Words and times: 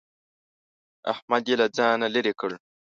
احمد 1.11 1.43
يې 1.49 1.55
له 1.61 1.67
ځانه 1.77 2.07
لرې 2.15 2.33
کړ. 2.39 2.51